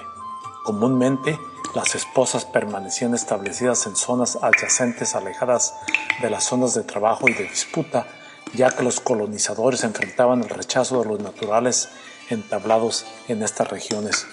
Comúnmente, 0.65 1.39
las 1.73 1.95
esposas 1.95 2.45
permanecían 2.45 3.13
establecidas 3.13 3.85
en 3.87 3.95
zonas 3.95 4.37
adyacentes 4.41 5.15
alejadas 5.15 5.73
de 6.21 6.29
las 6.29 6.43
zonas 6.43 6.73
de 6.73 6.83
trabajo 6.83 7.29
y 7.29 7.33
de 7.33 7.43
disputa 7.43 8.07
ya 8.53 8.71
que 8.71 8.83
los 8.83 8.99
colonizadores 8.99 9.83
enfrentaban 9.83 10.43
el 10.43 10.49
rechazo 10.49 11.01
de 11.01 11.09
los 11.09 11.19
naturales 11.19 11.89
entablados 12.29 13.05
en 13.27 13.43
estas 13.43 13.69
regiones. 13.69 14.27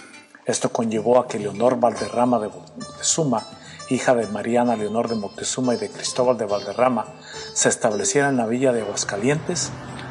Esto 0.44 0.70
conllevó 0.70 1.18
a 1.18 1.28
que 1.28 1.38
Leonor 1.38 1.78
Valderrama 1.78 2.38
de 2.38 2.48
Moctezuma, 2.48 3.46
hija 3.92 4.14
de 4.14 4.26
Mariana 4.26 4.76
Leonor 4.76 5.08
de 5.08 5.16
Moctezuma 5.16 5.74
y 5.74 5.76
de 5.76 5.90
Cristóbal 5.90 6.38
de 6.38 6.46
Valderrama, 6.46 7.06
se 7.52 7.68
estableciera 7.68 8.28
en 8.28 8.38
la 8.38 8.46
villa 8.46 8.72
de 8.72 8.82
Aguascalientes, 8.82 9.70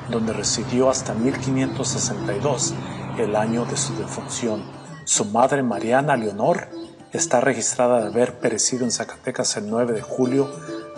donde 0.09 0.33
residió 0.33 0.89
hasta 0.89 1.13
1562, 1.13 2.73
el 3.17 3.35
año 3.35 3.65
de 3.65 3.77
su 3.77 3.95
defunción. 3.95 4.63
Su 5.05 5.25
madre 5.25 5.63
Mariana 5.63 6.15
Leonor 6.15 6.67
está 7.11 7.41
registrada 7.41 8.01
de 8.01 8.07
haber 8.07 8.39
perecido 8.39 8.85
en 8.85 8.91
Zacatecas 8.91 9.57
el 9.57 9.69
9 9.69 9.93
de 9.93 10.01
julio 10.01 10.49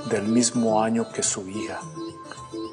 del 0.10 0.28
mismo 0.28 0.84
año 0.84 1.10
que 1.12 1.24
su 1.24 1.48
hija. 1.48 1.80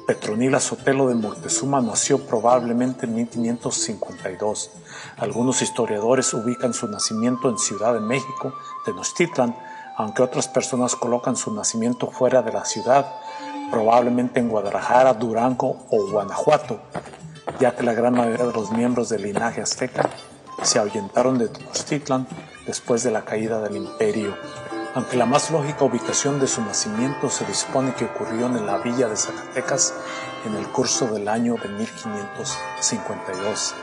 Petronila 0.05 0.59
Sotelo 0.59 1.07
de 1.07 1.15
Moctezuma 1.15 1.79
nació 1.79 2.25
probablemente 2.25 3.05
en 3.05 3.15
1552. 3.15 4.71
Algunos 5.17 5.61
historiadores 5.61 6.33
ubican 6.33 6.73
su 6.73 6.87
nacimiento 6.87 7.49
en 7.49 7.57
Ciudad 7.57 7.93
de 7.93 8.01
México, 8.01 8.53
Tenochtitlan, 8.83 9.55
aunque 9.97 10.23
otras 10.23 10.47
personas 10.47 10.95
colocan 10.95 11.35
su 11.35 11.53
nacimiento 11.53 12.09
fuera 12.09 12.41
de 12.41 12.51
la 12.51 12.65
ciudad, 12.65 13.05
probablemente 13.69 14.39
en 14.39 14.49
Guadalajara, 14.49 15.13
Durango 15.13 15.85
o 15.89 16.11
Guanajuato, 16.11 16.79
ya 17.59 17.75
que 17.75 17.83
la 17.83 17.93
gran 17.93 18.13
mayoría 18.13 18.45
de 18.45 18.53
los 18.53 18.71
miembros 18.71 19.09
del 19.09 19.23
linaje 19.23 19.61
azteca 19.61 20.09
se 20.61 20.79
ahuyentaron 20.79 21.37
de 21.37 21.47
Tenochtitlan 21.47 22.27
después 22.65 23.03
de 23.03 23.11
la 23.11 23.25
caída 23.25 23.61
del 23.61 23.77
imperio 23.77 24.35
aunque 24.93 25.15
la 25.15 25.25
más 25.25 25.49
lógica 25.51 25.85
ubicación 25.85 26.37
de 26.39 26.47
su 26.47 26.61
nacimiento 26.61 27.29
se 27.29 27.45
dispone 27.45 27.93
que 27.93 28.03
ocurrió 28.05 28.47
en 28.47 28.65
la 28.65 28.79
villa 28.79 29.07
de 29.07 29.15
Zacatecas 29.15 29.93
en 30.45 30.55
el 30.55 30.67
curso 30.67 31.07
del 31.07 31.29
año 31.29 31.55
de 31.61 31.69
1552. 31.69 33.73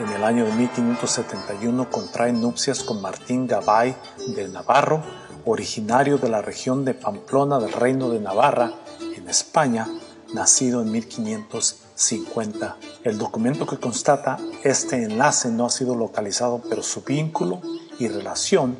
En 0.00 0.08
el 0.12 0.24
año 0.24 0.44
de 0.44 0.52
1571 0.52 1.88
contrae 1.88 2.32
nupcias 2.32 2.82
con 2.82 3.00
Martín 3.00 3.46
Gabay 3.46 3.96
de 4.26 4.48
Navarro, 4.48 5.04
originario 5.46 6.18
de 6.18 6.28
la 6.28 6.42
región 6.42 6.84
de 6.84 6.92
Pamplona 6.92 7.60
del 7.60 7.72
Reino 7.72 8.10
de 8.10 8.18
Navarra, 8.18 8.72
en 9.16 9.28
España, 9.28 9.86
nacido 10.34 10.82
en 10.82 10.90
1550. 10.90 12.76
El 13.04 13.16
documento 13.16 13.64
que 13.64 13.78
constata 13.78 14.38
este 14.64 15.04
enlace 15.04 15.50
no 15.50 15.66
ha 15.66 15.70
sido 15.70 15.94
localizado, 15.94 16.60
pero 16.68 16.82
su 16.82 17.02
vínculo 17.02 17.62
y 18.00 18.08
relación 18.08 18.76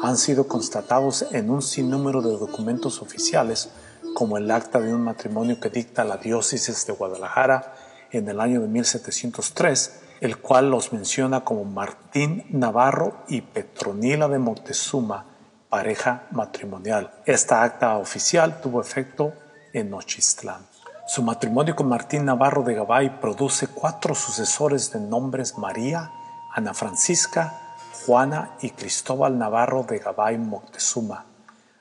han 0.00 0.16
sido 0.16 0.46
constatados 0.46 1.26
en 1.32 1.50
un 1.50 1.60
sinnúmero 1.60 2.22
de 2.22 2.38
documentos 2.38 3.02
oficiales, 3.02 3.70
como 4.14 4.38
el 4.38 4.48
acta 4.52 4.78
de 4.80 4.94
un 4.94 5.02
matrimonio 5.02 5.58
que 5.58 5.70
dicta 5.70 6.04
la 6.04 6.18
diócesis 6.18 6.86
de 6.86 6.92
Guadalajara 6.92 7.74
en 8.12 8.28
el 8.28 8.38
año 8.40 8.60
de 8.60 8.68
1703, 8.68 10.00
el 10.20 10.38
cual 10.38 10.70
los 10.70 10.92
menciona 10.92 11.42
como 11.42 11.64
Martín 11.64 12.46
Navarro 12.50 13.24
y 13.28 13.40
Petronila 13.40 14.28
de 14.28 14.38
Montezuma, 14.38 15.35
pareja 15.68 16.22
matrimonial. 16.30 17.12
Esta 17.24 17.62
acta 17.62 17.96
oficial 17.96 18.60
tuvo 18.60 18.80
efecto 18.80 19.32
en 19.72 19.90
Nochistlán. 19.90 20.66
Su 21.06 21.22
matrimonio 21.22 21.76
con 21.76 21.88
Martín 21.88 22.24
Navarro 22.24 22.62
de 22.62 22.74
Gabay 22.74 23.20
produce 23.20 23.68
cuatro 23.68 24.14
sucesores 24.14 24.92
de 24.92 25.00
nombres 25.00 25.56
María, 25.56 26.10
Ana 26.54 26.74
Francisca, 26.74 27.76
Juana 28.04 28.56
y 28.60 28.70
Cristóbal 28.70 29.38
Navarro 29.38 29.84
de 29.84 29.98
Gabay 29.98 30.38
Moctezuma. 30.38 31.24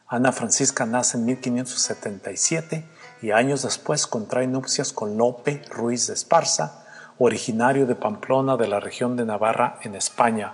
Ana 0.07 0.31
Francisca 0.31 0.85
nace 0.85 1.17
en 1.17 1.25
1577 1.25 2.85
y 3.21 3.31
años 3.31 3.63
después 3.63 4.05
contrae 4.05 4.45
nupcias 4.45 4.93
con 4.93 5.17
Lope 5.17 5.63
Ruiz 5.71 6.07
de 6.07 6.13
Esparza, 6.13 6.85
originario 7.17 7.85
de 7.87 7.95
Pamplona 7.95 8.57
de 8.57 8.67
la 8.67 8.79
región 8.79 9.15
de 9.15 9.25
Navarra 9.25 9.79
en 9.81 9.95
España. 9.95 10.53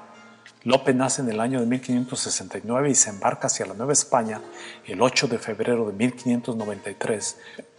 Lope 0.63 0.93
nace 0.93 1.23
en 1.23 1.29
el 1.29 1.39
año 1.39 1.59
de 1.59 1.65
1569 1.65 2.91
y 2.91 2.95
se 2.95 3.09
embarca 3.09 3.47
hacia 3.47 3.65
la 3.65 3.73
Nueva 3.73 3.93
España 3.93 4.41
el 4.85 5.01
8 5.01 5.27
de 5.27 5.39
febrero 5.39 5.87
de 5.87 5.93
1593 5.93 7.37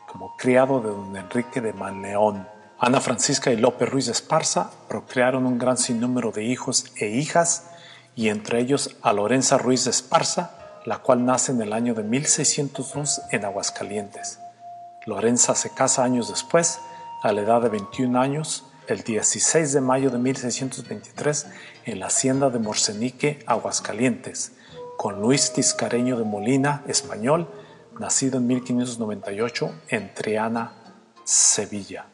como 0.09 0.37
criado 0.37 0.81
de 0.81 0.89
don 0.89 1.17
Enrique 1.17 1.61
de 1.61 1.73
Manleón. 1.73 2.49
Ana 2.81 3.01
Francisca 3.01 3.53
y 3.53 3.57
Lope 3.57 3.87
Ruiz 3.87 4.07
de 4.07 4.13
Esparza 4.13 4.73
procrearon 4.89 5.47
un 5.47 5.59
gran 5.59 5.79
sinnúmero 5.79 6.33
de 6.33 6.43
hijos 6.43 6.87
e 6.97 7.07
hijas 7.07 7.71
y 8.17 8.31
entre 8.31 8.59
ellos 8.59 8.97
a 9.01 9.13
Lorenza 9.13 9.59
Ruiz 9.59 9.85
de 9.85 9.93
Esparza, 9.93 10.81
la 10.85 10.99
cual 10.99 11.25
nace 11.25 11.53
en 11.53 11.63
el 11.63 11.73
año 11.73 11.95
de 11.95 12.03
1602 12.03 13.23
en 13.31 13.45
Aguascalientes. 13.45 14.41
Lorenza 15.07 15.55
se 15.55 15.71
casa 15.71 16.03
años 16.03 16.29
después, 16.29 16.81
a 17.23 17.33
la 17.33 17.43
edad 17.43 17.63
de 17.63 17.69
21 17.69 18.21
años, 18.21 18.65
el 18.87 19.03
16 19.03 19.73
de 19.73 19.81
mayo 19.81 20.11
de 20.11 20.19
1623, 20.19 21.47
en 21.87 22.01
la 22.01 22.07
hacienda 22.07 22.51
de 22.51 22.59
Morsenique, 22.59 23.43
Aguascalientes, 23.47 24.53
con 24.97 25.21
Luis 25.21 25.53
Tiscareño 25.53 26.19
de 26.19 26.25
Molina, 26.25 26.83
español, 26.87 27.49
nacido 27.99 28.39
en 28.39 28.47
1598 28.47 29.73
en 29.89 30.15
Triana, 30.15 30.73
Sevilla. 31.25 32.07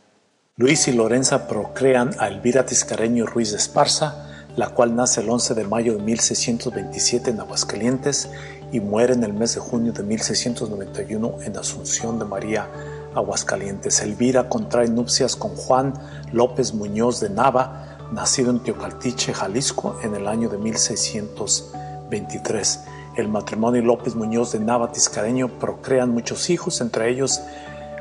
Luis 0.57 0.89
y 0.89 0.93
Lorenza 0.93 1.47
procrean 1.47 2.11
a 2.19 2.29
Elvira 2.29 2.67
Tiscareño 2.67 3.27
Ruiz 3.27 3.53
de 3.53 3.59
Esparza, 3.59 4.47
la 4.57 4.71
cual 4.71 4.97
nace 4.97 5.21
el 5.21 5.31
11 5.31 5.55
de 5.55 5.65
mayo 5.65 5.95
de 5.95 6.03
1627 6.03 7.31
en 7.31 7.41
Aguascalientes 7.41 8.29
y 8.73 8.81
muere 8.81 9.15
en 9.15 9.23
el 9.23 9.33
mes 9.33 9.55
de 9.55 9.61
junio 9.61 9.93
de 9.93 10.03
1691 10.03 11.43
en 11.43 11.57
Asunción 11.57 12.19
de 12.19 12.25
María, 12.25 12.67
Aguascalientes. 13.15 14.03
Elvira 14.03 14.49
contrae 14.49 14.89
nupcias 14.89 15.37
con 15.37 15.55
Juan 15.57 15.93
López 16.33 16.75
Muñoz 16.75 17.21
de 17.21 17.31
Nava, 17.31 17.99
nacido 18.13 18.51
en 18.51 18.61
Teocaltiche, 18.61 19.33
Jalisco, 19.35 19.99
en 20.03 20.15
el 20.15 20.29
año 20.29 20.49
de 20.49 20.59
1623. 20.59 22.81
El 23.17 23.29
matrimonio 23.29 23.83
López 23.83 24.15
Muñoz 24.15 24.53
de 24.53 24.61
Nava 24.61 24.93
Tiscareño 24.93 25.49
procrean 25.49 26.11
muchos 26.11 26.51
hijos, 26.51 26.81
entre 26.81 27.11
ellos 27.11 27.41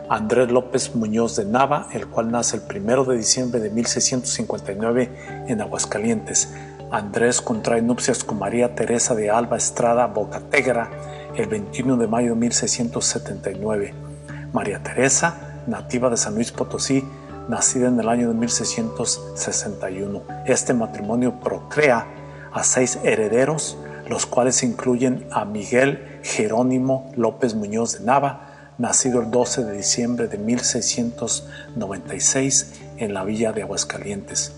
Andrés 0.09 0.51
López 0.51 0.95
Muñoz 0.95 1.35
de 1.35 1.45
Nava, 1.45 1.89
el 1.91 2.07
cual 2.07 2.31
nace 2.31 2.57
el 2.57 2.63
1 2.63 3.03
de 3.03 3.17
diciembre 3.17 3.59
de 3.59 3.69
1659 3.69 5.45
en 5.47 5.59
Aguascalientes. 5.59 6.53
Andrés 6.91 7.41
contrae 7.41 7.81
nupcias 7.81 8.23
con 8.23 8.39
María 8.39 8.73
Teresa 8.73 9.15
de 9.15 9.29
Alba 9.29 9.57
Estrada 9.57 10.07
Bocategra 10.07 10.89
el 11.35 11.47
21 11.47 11.97
de 11.97 12.07
mayo 12.07 12.29
de 12.29 12.35
1679. 12.35 14.06
María 14.53 14.81
Teresa, 14.81 15.61
nativa 15.67 16.09
de 16.09 16.17
San 16.17 16.33
Luis 16.35 16.51
Potosí, 16.51 17.03
nacida 17.47 17.87
en 17.87 17.99
el 17.99 18.09
año 18.09 18.27
de 18.27 18.33
1661. 18.33 20.23
Este 20.45 20.73
matrimonio 20.73 21.39
procrea 21.39 22.07
a 22.51 22.63
seis 22.63 22.97
herederos, 23.03 23.77
los 24.07 24.25
cuales 24.25 24.63
incluyen 24.63 25.27
a 25.31 25.45
Miguel 25.45 26.19
Jerónimo 26.23 27.11
López 27.15 27.53
Muñoz 27.55 27.99
de 27.99 28.05
Nava, 28.05 28.73
nacido 28.77 29.21
el 29.21 29.31
12 29.31 29.63
de 29.65 29.73
diciembre 29.73 30.27
de 30.27 30.37
1696 30.37 32.73
en 32.97 33.13
la 33.13 33.23
villa 33.23 33.51
de 33.51 33.63
Aguascalientes. 33.63 34.53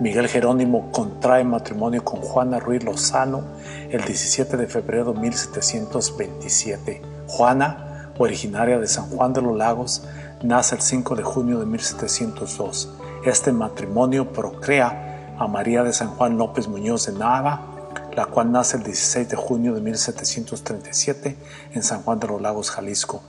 Miguel 0.00 0.28
Jerónimo 0.28 0.90
contrae 0.90 1.44
matrimonio 1.44 2.04
con 2.04 2.20
Juana 2.20 2.58
Ruiz 2.58 2.82
Lozano 2.82 3.44
el 3.90 4.02
17 4.02 4.56
de 4.56 4.66
febrero 4.66 5.12
de 5.12 5.20
1727. 5.20 7.02
Juana, 7.28 7.91
originaria 8.24 8.78
de 8.78 8.86
San 8.86 9.08
Juan 9.10 9.32
de 9.32 9.42
los 9.42 9.56
Lagos, 9.56 10.02
nace 10.42 10.74
el 10.76 10.82
5 10.82 11.16
de 11.16 11.22
junio 11.22 11.58
de 11.58 11.66
1702. 11.66 12.88
Este 13.24 13.52
matrimonio 13.52 14.32
procrea 14.32 15.36
a 15.38 15.46
María 15.46 15.82
de 15.82 15.92
San 15.92 16.08
Juan 16.08 16.38
López 16.38 16.68
Muñoz 16.68 17.06
de 17.06 17.12
Nava, 17.12 17.60
la 18.14 18.26
cual 18.26 18.52
nace 18.52 18.76
el 18.76 18.82
16 18.82 19.28
de 19.28 19.36
junio 19.36 19.74
de 19.74 19.80
1737 19.80 21.36
en 21.72 21.82
San 21.82 22.02
Juan 22.02 22.20
de 22.20 22.28
los 22.28 22.40
Lagos, 22.40 22.70
Jalisco. 22.70 23.22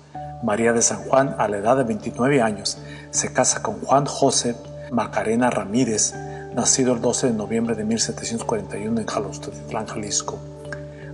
María 0.44 0.74
de 0.74 0.82
San 0.82 1.04
Juan, 1.04 1.36
a 1.38 1.48
la 1.48 1.58
edad 1.58 1.78
de 1.78 1.84
29 1.84 2.42
años, 2.42 2.78
se 3.12 3.32
casa 3.32 3.62
con 3.62 3.80
Juan 3.82 4.06
José 4.06 4.56
Macarena 4.92 5.50
Ramírez, 5.50 6.14
nacido 6.54 6.94
el 6.94 7.02
12 7.02 7.28
de 7.28 7.34
noviembre 7.34 7.76
de 7.76 7.86
1741 7.86 9.02
en 9.02 9.08
Jalostotitlán, 9.08 9.88
Jalisco. 9.88 10.40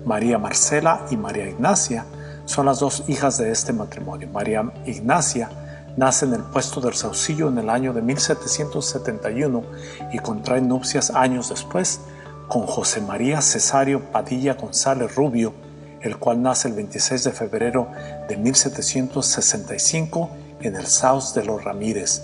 María 0.05 0.39
Marcela 0.39 1.05
y 1.11 1.17
María 1.17 1.47
Ignacia 1.47 2.05
son 2.49 2.65
las 2.65 2.79
dos 2.79 3.03
hijas 3.07 3.37
de 3.37 3.51
este 3.51 3.73
matrimonio. 3.73 4.27
María 4.27 4.63
Ignacia 4.87 5.51
nace 5.95 6.25
en 6.25 6.33
el 6.33 6.41
puesto 6.41 6.81
del 6.81 6.95
Saucillo 6.95 7.47
en 7.47 7.59
el 7.59 7.69
año 7.69 7.93
de 7.93 8.01
1771 8.01 9.61
y 10.13 10.17
contrae 10.17 10.59
nupcias 10.59 11.11
años 11.11 11.49
después 11.49 12.01
con 12.47 12.63
José 12.63 13.01
María 13.01 13.39
Cesario 13.41 14.01
Padilla 14.11 14.55
González 14.55 15.15
Rubio, 15.15 15.53
el 16.01 16.17
cual 16.17 16.41
nace 16.41 16.69
el 16.69 16.73
26 16.73 17.25
de 17.25 17.31
febrero 17.33 17.87
de 18.27 18.35
1765 18.35 20.31
en 20.61 20.75
el 20.75 20.87
Saus 20.87 21.35
de 21.35 21.45
los 21.45 21.63
Ramírez. 21.63 22.23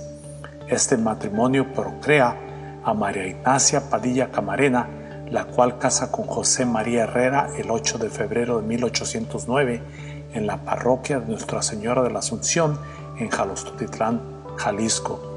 Este 0.67 0.97
matrimonio 0.97 1.71
procrea 1.71 2.35
a 2.83 2.95
María 2.95 3.27
Ignacia 3.27 3.91
Padilla 3.91 4.31
Camarena, 4.31 4.89
la 5.29 5.45
cual 5.45 5.77
casa 5.77 6.11
con 6.11 6.25
José 6.25 6.65
María 6.65 7.03
Herrera 7.03 7.49
el 7.59 7.69
8 7.69 7.99
de 7.99 8.09
febrero 8.09 8.59
de 8.59 8.67
1809 8.67 10.14
en 10.35 10.45
la 10.45 10.57
parroquia 10.57 11.19
de 11.19 11.25
Nuestra 11.25 11.61
Señora 11.61 12.03
de 12.03 12.11
la 12.11 12.19
Asunción 12.19 12.77
en 13.17 13.29
Jalostotitlán, 13.29 14.21
Jalisco. 14.57 15.31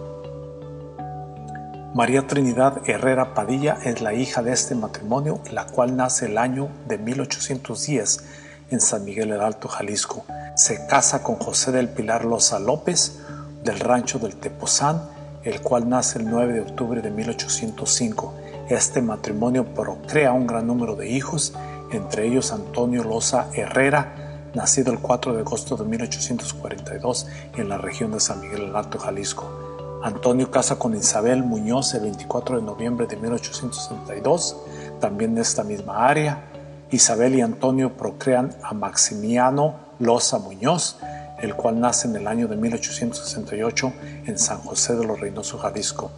María 1.94 2.26
Trinidad 2.26 2.82
Herrera 2.88 3.32
Padilla 3.32 3.78
es 3.82 4.02
la 4.02 4.12
hija 4.12 4.42
de 4.42 4.52
este 4.52 4.74
matrimonio, 4.74 5.40
la 5.50 5.64
cual 5.64 5.96
nace 5.96 6.26
el 6.26 6.36
año 6.36 6.68
de 6.86 6.98
1810 6.98 8.24
en 8.70 8.80
San 8.80 9.04
Miguel 9.04 9.32
el 9.32 9.40
Alto, 9.40 9.68
Jalisco. 9.68 10.24
Se 10.54 10.86
casa 10.86 11.22
con 11.22 11.36
José 11.36 11.72
del 11.72 11.88
Pilar 11.88 12.24
Loza 12.24 12.58
López 12.58 13.20
del 13.64 13.80
rancho 13.80 14.18
del 14.18 14.36
Tepozán, 14.36 15.02
el 15.44 15.62
cual 15.62 15.88
nace 15.88 16.18
el 16.18 16.28
9 16.28 16.52
de 16.52 16.60
octubre 16.60 17.00
de 17.00 17.10
1805. 17.10 18.34
Este 18.68 19.00
matrimonio 19.00 19.64
procrea 19.64 20.32
un 20.32 20.46
gran 20.46 20.66
número 20.66 20.94
de 20.94 21.08
hijos, 21.08 21.54
entre 21.90 22.26
ellos 22.26 22.52
Antonio 22.52 23.02
Loza 23.02 23.48
Herrera, 23.54 24.27
nacido 24.54 24.92
el 24.92 24.98
4 24.98 25.34
de 25.34 25.40
agosto 25.40 25.76
de 25.76 25.84
1842 25.84 27.26
en 27.56 27.68
la 27.68 27.78
región 27.78 28.12
de 28.12 28.20
San 28.20 28.40
Miguel 28.40 28.64
el 28.64 28.76
Alto, 28.76 28.98
Jalisco. 28.98 30.00
Antonio 30.02 30.50
casa 30.50 30.78
con 30.78 30.94
Isabel 30.94 31.42
Muñoz 31.42 31.94
el 31.94 32.02
24 32.02 32.56
de 32.56 32.62
noviembre 32.62 33.06
de 33.06 33.16
1862, 33.16 34.56
también 35.00 35.32
en 35.32 35.38
esta 35.38 35.64
misma 35.64 36.06
área. 36.06 36.44
Isabel 36.90 37.34
y 37.34 37.40
Antonio 37.40 37.96
procrean 37.96 38.50
a 38.62 38.74
Maximiano 38.74 39.74
Loza 39.98 40.38
Muñoz, 40.38 40.98
el 41.40 41.54
cual 41.54 41.80
nace 41.80 42.08
en 42.08 42.16
el 42.16 42.26
año 42.26 42.48
de 42.48 42.56
1868 42.56 43.92
en 44.26 44.38
San 44.38 44.58
José 44.58 44.94
de 44.94 45.04
los 45.04 45.20
Reynoso, 45.20 45.58
Jalisco, 45.58 46.10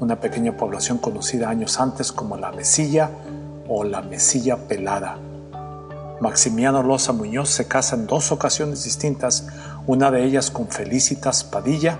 una 0.00 0.20
pequeña 0.20 0.56
población 0.56 0.98
conocida 0.98 1.48
años 1.48 1.80
antes 1.80 2.12
como 2.12 2.36
la 2.36 2.52
Mesilla 2.52 3.10
o 3.68 3.84
la 3.84 4.02
Mesilla 4.02 4.56
Pelada. 4.56 5.18
Maximiano 6.24 6.82
Loza 6.82 7.12
Muñoz 7.12 7.50
se 7.50 7.68
casa 7.68 7.96
en 7.96 8.06
dos 8.06 8.32
ocasiones 8.32 8.82
distintas, 8.82 9.46
una 9.86 10.10
de 10.10 10.24
ellas 10.24 10.50
con 10.50 10.68
Felicitas 10.68 11.44
Padilla, 11.44 11.98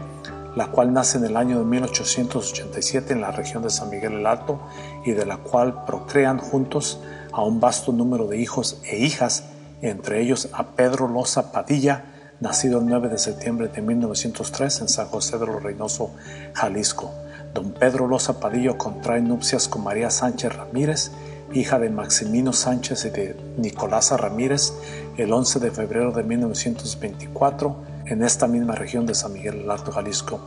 la 0.56 0.68
cual 0.68 0.94
nace 0.94 1.18
en 1.18 1.26
el 1.26 1.36
año 1.36 1.58
de 1.58 1.66
1887 1.66 3.12
en 3.12 3.20
la 3.20 3.32
región 3.32 3.62
de 3.62 3.68
San 3.68 3.90
Miguel 3.90 4.14
el 4.14 4.26
Alto 4.26 4.60
y 5.04 5.10
de 5.10 5.26
la 5.26 5.36
cual 5.36 5.84
procrean 5.84 6.38
juntos 6.38 7.00
a 7.32 7.42
un 7.42 7.60
vasto 7.60 7.92
número 7.92 8.26
de 8.26 8.38
hijos 8.38 8.80
e 8.84 8.96
hijas, 8.96 9.44
entre 9.82 10.22
ellos 10.22 10.48
a 10.54 10.68
Pedro 10.68 11.06
Loza 11.06 11.52
Padilla, 11.52 12.06
nacido 12.40 12.78
el 12.78 12.86
9 12.86 13.10
de 13.10 13.18
septiembre 13.18 13.68
de 13.68 13.82
1903 13.82 14.80
en 14.80 14.88
San 14.88 15.08
José 15.08 15.36
de 15.36 15.44
los 15.44 15.62
Reynoso, 15.62 16.12
Jalisco. 16.54 17.12
Don 17.52 17.72
Pedro 17.72 18.08
Loza 18.08 18.40
Padilla 18.40 18.78
contrae 18.78 19.20
nupcias 19.20 19.68
con 19.68 19.84
María 19.84 20.08
Sánchez 20.08 20.56
Ramírez, 20.56 21.10
hija 21.54 21.78
de 21.78 21.88
Maximino 21.88 22.52
Sánchez 22.52 23.04
y 23.04 23.10
de 23.10 23.36
Nicolasa 23.56 24.16
Ramírez, 24.16 24.74
el 25.16 25.32
11 25.32 25.60
de 25.60 25.70
febrero 25.70 26.10
de 26.10 26.24
1924 26.24 27.76
en 28.06 28.24
esta 28.24 28.48
misma 28.48 28.74
región 28.74 29.06
de 29.06 29.14
San 29.14 29.32
Miguel 29.32 29.58
del 29.58 29.70
Alto, 29.70 29.92
Jalisco. 29.92 30.40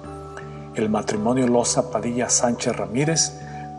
El 0.75 0.89
matrimonio 0.89 1.47
Loza 1.47 1.89
Padilla 1.91 2.29
Sánchez 2.29 2.75
Ramírez 2.75 3.31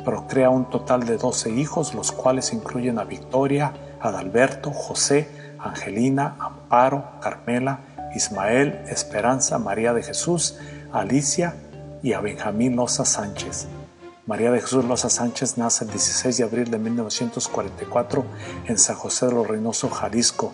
procrea 0.05 0.49
un 0.49 0.71
total 0.71 1.05
de 1.05 1.19
12 1.19 1.51
hijos, 1.51 1.95
los 1.95 2.13
cuales 2.13 2.53
incluyen 2.53 2.99
a 2.99 3.05
Victoria, 3.05 3.75
Adalberto, 4.01 4.73
José, 4.73 5.29
Angelina, 5.59 6.37
Amparo, 6.41 7.05
Carmela, 7.21 7.81
Ismael, 8.17 8.85
Esperanza, 8.89 9.59
María 9.59 9.93
de 9.93 10.03
Jesús, 10.03 10.57
Alicia 10.93 11.55
y 12.03 12.15
a 12.15 12.21
Benjamín 12.21 12.75
Loza 12.75 13.05
Sánchez. 13.05 13.69
María 14.29 14.51
de 14.51 14.61
Jesús 14.61 14.85
Loza 14.85 15.09
Sánchez 15.09 15.57
nace 15.57 15.87
el 15.87 15.91
16 15.91 16.37
de 16.37 16.45
abril 16.45 16.71
de 16.71 16.77
1944 16.77 18.27
en 18.67 18.77
San 18.77 18.95
José 18.95 19.25
de 19.25 19.33
los 19.33 19.47
Reynoso, 19.47 19.89
Jalisco. 19.89 20.53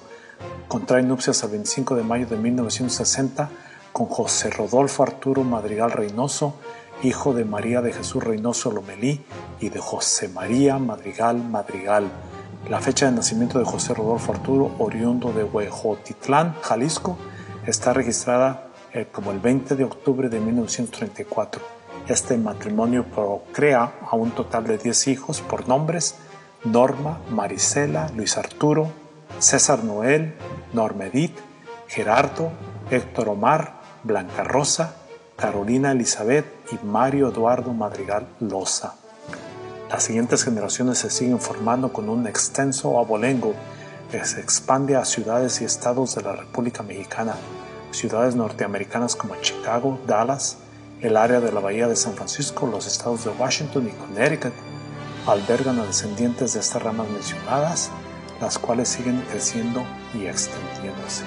Contrae 0.68 1.02
nupcias 1.02 1.42
el 1.42 1.50
25 1.50 1.96
de 1.96 2.04
mayo 2.04 2.24
de 2.28 2.36
1960 2.36 3.50
con 3.92 4.06
José 4.06 4.50
Rodolfo 4.50 5.02
Arturo 5.02 5.42
Madrigal 5.42 5.90
Reynoso, 5.90 6.54
hijo 7.02 7.34
de 7.34 7.44
María 7.44 7.80
de 7.80 7.92
Jesús 7.92 8.22
Reynoso 8.22 8.70
Lomelí 8.70 9.24
y 9.58 9.70
de 9.70 9.80
José 9.80 10.28
María 10.28 10.78
Madrigal 10.78 11.38
Madrigal. 11.38 12.12
La 12.68 12.80
fecha 12.80 13.06
de 13.06 13.12
nacimiento 13.16 13.58
de 13.58 13.64
José 13.64 13.92
Rodolfo 13.92 14.30
Arturo, 14.30 14.70
oriundo 14.78 15.32
de 15.32 15.42
Huejotitlán, 15.42 16.54
Jalisco, 16.62 17.18
está 17.66 17.92
registrada 17.92 18.68
eh, 18.92 19.08
como 19.10 19.32
el 19.32 19.40
20 19.40 19.74
de 19.74 19.82
octubre 19.82 20.28
de 20.28 20.38
1934. 20.38 21.73
Este 22.06 22.36
matrimonio 22.36 23.06
procrea 23.06 23.94
a 24.10 24.14
un 24.14 24.30
total 24.32 24.64
de 24.64 24.76
10 24.76 25.08
hijos 25.08 25.40
por 25.40 25.68
nombres 25.68 26.16
Norma, 26.62 27.20
Marisela, 27.30 28.10
Luis 28.14 28.36
Arturo, 28.36 28.90
César 29.38 29.84
Noel, 29.84 30.34
Norma 30.74 31.06
Edith, 31.06 31.38
Gerardo, 31.88 32.52
Héctor 32.90 33.30
Omar, 33.30 33.80
Blanca 34.02 34.44
Rosa, 34.44 34.96
Carolina 35.36 35.92
Elizabeth 35.92 36.44
y 36.72 36.84
Mario 36.84 37.30
Eduardo 37.30 37.72
Madrigal 37.72 38.26
Loza. 38.38 38.96
Las 39.88 40.02
siguientes 40.02 40.44
generaciones 40.44 40.98
se 40.98 41.08
siguen 41.08 41.40
formando 41.40 41.90
con 41.90 42.10
un 42.10 42.26
extenso 42.26 42.98
abolengo 42.98 43.54
que 44.10 44.22
se 44.26 44.40
expande 44.40 44.94
a 44.96 45.06
ciudades 45.06 45.62
y 45.62 45.64
estados 45.64 46.14
de 46.16 46.22
la 46.22 46.36
República 46.36 46.82
Mexicana, 46.82 47.34
ciudades 47.92 48.34
norteamericanas 48.34 49.16
como 49.16 49.36
Chicago, 49.36 49.98
Dallas, 50.06 50.58
el 51.04 51.18
área 51.18 51.38
de 51.38 51.52
la 51.52 51.60
Bahía 51.60 51.86
de 51.86 51.96
San 51.96 52.14
Francisco, 52.14 52.66
los 52.66 52.86
estados 52.86 53.24
de 53.24 53.30
Washington 53.30 53.88
y 53.88 53.90
Connecticut, 53.90 54.54
albergan 55.26 55.78
a 55.78 55.84
descendientes 55.84 56.54
de 56.54 56.60
estas 56.60 56.82
ramas 56.82 57.08
mencionadas, 57.10 57.90
las 58.40 58.58
cuales 58.58 58.88
siguen 58.88 59.22
creciendo 59.30 59.84
y 60.14 60.26
extendiéndose. 60.26 61.24